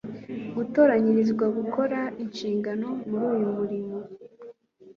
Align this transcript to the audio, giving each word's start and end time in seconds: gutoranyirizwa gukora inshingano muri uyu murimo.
gutoranyirizwa 0.55 1.45
gukora 1.57 1.99
inshingano 2.23 2.87
muri 3.09 3.25
uyu 3.33 3.47
murimo. 3.55 3.97